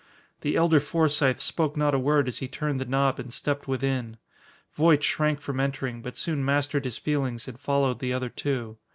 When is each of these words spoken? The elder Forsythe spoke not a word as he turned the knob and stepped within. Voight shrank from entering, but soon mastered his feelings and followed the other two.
The 0.39 0.55
elder 0.55 0.79
Forsythe 0.79 1.39
spoke 1.39 1.77
not 1.77 1.93
a 1.93 1.99
word 1.99 2.27
as 2.27 2.39
he 2.39 2.47
turned 2.47 2.81
the 2.81 2.85
knob 2.85 3.19
and 3.19 3.31
stepped 3.31 3.67
within. 3.67 4.17
Voight 4.73 5.03
shrank 5.03 5.41
from 5.41 5.59
entering, 5.59 6.01
but 6.01 6.17
soon 6.17 6.43
mastered 6.43 6.85
his 6.85 6.97
feelings 6.97 7.47
and 7.47 7.59
followed 7.59 7.99
the 7.99 8.11
other 8.11 8.29
two. 8.29 8.77